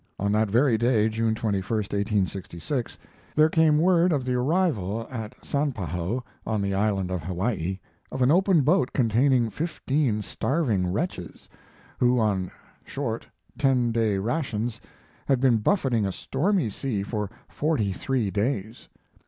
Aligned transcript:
On 0.17 0.31
that 0.31 0.49
very 0.49 0.79
day 0.79 1.09
(June 1.09 1.35
21, 1.35 1.61
1866) 1.63 2.97
there 3.35 3.49
came 3.51 3.77
word 3.77 4.11
of 4.11 4.25
the 4.25 4.33
arrival 4.33 5.07
at 5.11 5.35
Sanpahoe, 5.45 6.23
on 6.43 6.59
the 6.59 6.73
island 6.73 7.11
of 7.11 7.21
Hawaii, 7.21 7.77
of 8.11 8.23
an 8.23 8.31
open 8.31 8.61
boat 8.61 8.93
containing 8.93 9.51
fifteen 9.51 10.23
starving 10.23 10.91
wretches, 10.91 11.47
who 11.99 12.17
on 12.19 12.49
short, 12.83 13.27
ten 13.59 13.91
day 13.91 14.17
rations 14.17 14.81
had 15.27 15.39
been 15.39 15.59
buffeting 15.59 16.07
a 16.07 16.11
stormy 16.11 16.71
sea 16.71 17.03
for 17.03 17.29
forty 17.47 17.93
three 17.93 18.31
days! 18.31 18.89